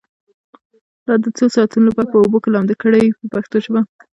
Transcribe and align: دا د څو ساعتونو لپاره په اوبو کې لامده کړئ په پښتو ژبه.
دا 1.05 1.13
د 1.23 1.25
څو 1.37 1.45
ساعتونو 1.55 1.85
لپاره 1.89 2.11
په 2.11 2.17
اوبو 2.21 2.37
کې 2.43 2.49
لامده 2.53 2.75
کړئ 2.83 3.05
په 3.19 3.25
پښتو 3.33 3.57
ژبه. 3.65 3.81